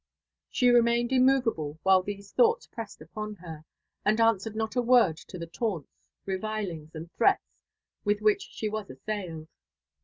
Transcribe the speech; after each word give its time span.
She 0.49 0.69
remained 0.71 1.11
immovable 1.11 1.77
while 1.83 2.01
these 2.01 2.31
thoughts 2.31 2.65
pressed 2.65 3.03
upon 3.03 3.35
her, 3.35 3.63
and 4.03 4.19
answered 4.19 4.55
not 4.55 4.75
a 4.75 4.81
word 4.81 5.15
to 5.17 5.37
the 5.37 5.45
taunts, 5.45 5.91
revilings, 6.25 6.95
and 6.95 7.11
threats 7.13 7.59
with 8.03 8.19
which 8.19 8.41
she 8.49 8.67
was 8.67 8.89
assailed. 8.89 9.47